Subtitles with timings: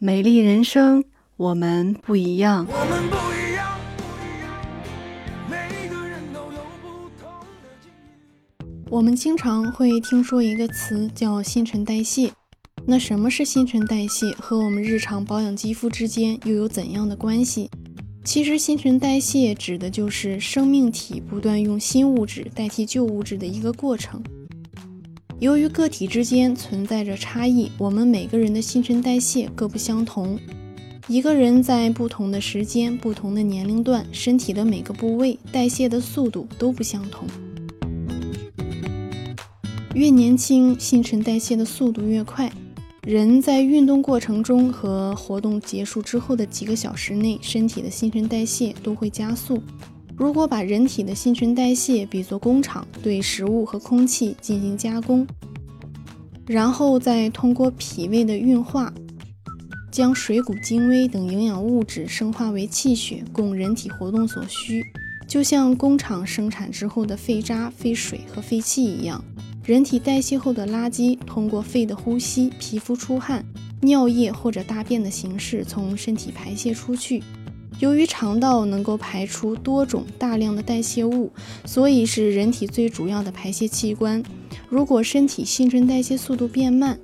[0.00, 1.02] 美丽人生，
[1.36, 2.64] 我们不一样。
[2.70, 4.54] 我们不一样，不一样，
[5.50, 7.28] 每个人都有不同
[7.60, 8.88] 的境遇。
[8.88, 12.30] 我们经常会听说一个词叫新陈代谢。
[12.86, 14.30] 那什么是新陈代谢？
[14.38, 17.68] 和我们日常保养肌肤之间又有怎样的关系？
[18.24, 24.22] 其实，新陈代谢指的就是生命体不断用新物质代替旧物质的一个过程。
[25.40, 30.36] 由于个体之间存在着差异，我们每个人的新陈代谢各不相同。
[31.06, 37.28] 一个人在不同的时间、不同的年龄段，身体的每个部位代谢的速度都不相同。
[39.94, 42.52] 越年轻，新陈代谢的速度越快。
[43.02, 49.62] 人在运动过程中和活动结束之后的几个小时内，身体的新陈代谢都会加速。
[50.18, 55.24] 如果把人体的新陈代谢比作工厂，对食物和空气进行加工，
[56.44, 58.92] 然后再通过脾胃的运化，
[59.92, 64.84] 将水谷精微等营养物质生化为气血，供人体活动所需，
[65.28, 69.24] 就像工厂生产之后的废渣、废水和废气一样。
[69.62, 73.44] 人体代谢后的垃圾，通过肺的呼吸、皮肤出汗、
[73.82, 77.22] 尿液或者大便的形式从身体排泄出去。
[77.78, 81.30] 由于肠道能够排出多种大量的代谢物，
[81.64, 84.22] 所以是人体最主要的排泄器官。
[84.68, 86.98] 如果身体新陈代谢速度变慢，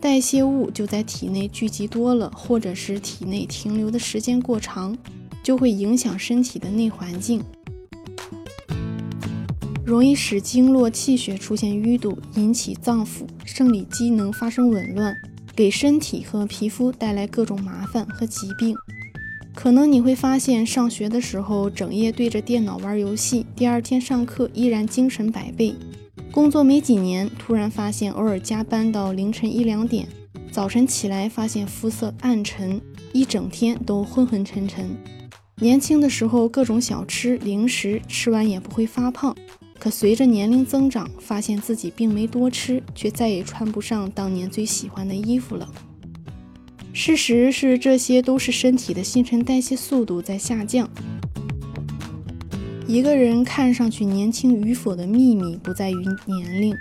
[0.00, 4.96] 代谢物就在体内聚集多了，或者是体内停留的时间过长，
[5.42, 7.42] 就会影响身体的内环境，
[9.84, 15.14] 容易使经络气血出现淤堵，引起脏腑生理机能发生紊乱，
[15.54, 18.74] 给身体和皮肤带来各种麻烦和疾病。
[19.54, 25.74] 可能你会发现，上学的时候整夜对着电脑玩游戏，第二天上课依然精神百倍；
[26.32, 30.08] 工作没几年，突然发现偶尔加班到凌晨一两点，
[30.50, 32.80] 早晨起来发现肤色暗沉，
[33.12, 34.90] 一整天都昏昏沉沉。
[35.60, 39.34] 年轻的时候各种小吃零食吃完也不会发胖，
[39.78, 45.66] 可随着年龄增长，发现自己并没多吃，却再也穿不上当年最喜欢的衣服了。
[46.96, 50.88] 事实是，这些都是身体的新陈代谢速度在下降。
[52.86, 56.72] 一个人看上去年轻与否的秘密，不在于年龄，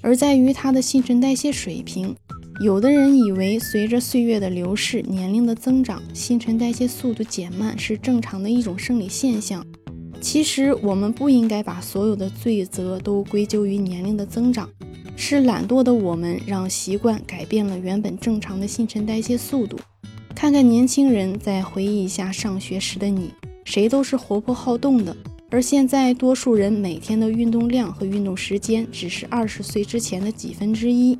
[0.00, 2.14] 而在于他的新陈代谢水平。
[2.60, 9.66] 有的人以为，随着岁月的流逝，年龄的增长，新陈代谢速度减慢是正常的一种生理现象。
[10.20, 14.70] 其实，我们不应该把所有的罪责都归咎于年龄的增长。
[15.16, 19.78] 是懒惰的我们，让习惯改变了原本正常的新陈代谢速度。
[20.34, 23.32] 看看年轻人，再回忆一下上学时的你，
[23.64, 25.16] 谁都是活泼好动的。
[25.50, 31.18] 而现在，多数人每天的运动量和运动时间只是二十岁之前的几分之一。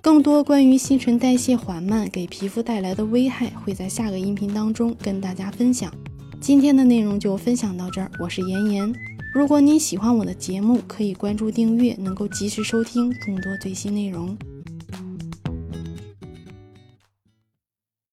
[0.00, 5.92] 更多关于新陈代谢缓慢给皮肤带来的危害，会在下个音频当中跟大家分享。
[6.40, 9.07] 今天的内容就分享到这儿，我是妍妍。
[9.32, 14.36] 如果您喜欢我的节目，可以关注订阅，能够及时收听更多最新内容。